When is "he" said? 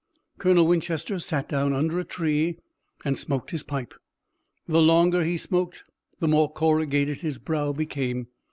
5.23-5.37